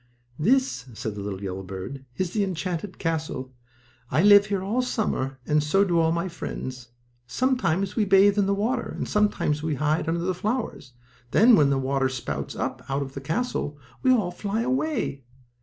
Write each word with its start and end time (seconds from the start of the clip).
"This," 0.39 0.87
said 0.95 1.13
the 1.13 1.21
little 1.21 1.43
yellow 1.43 1.61
bird, 1.61 2.05
"is 2.17 2.31
the 2.31 2.43
enchanted 2.43 2.97
castle. 2.97 3.53
I 4.09 4.23
live 4.23 4.47
here 4.47 4.63
all 4.63 4.81
summer, 4.81 5.37
and 5.45 5.63
so 5.63 5.83
do 5.83 5.99
all 5.99 6.11
my 6.11 6.27
friends. 6.27 6.87
Sometimes 7.27 7.95
we 7.95 8.05
bathe 8.05 8.35
in 8.39 8.47
the 8.47 8.55
water, 8.55 8.95
and 8.97 9.07
sometimes 9.07 9.61
we 9.61 9.75
hide 9.75 10.07
under 10.07 10.21
the 10.21 10.33
flowers. 10.33 10.93
Then, 11.29 11.55
when 11.55 11.69
the 11.69 11.77
water 11.77 12.09
spouts 12.09 12.55
up 12.55 12.83
out 12.89 13.03
of 13.03 13.09
the 13.09 13.09
top 13.09 13.09
of 13.09 13.13
the 13.13 13.21
castle 13.21 13.77
we 14.01 14.11
all 14.11 14.31
fly 14.31 14.61
away." 14.61 15.23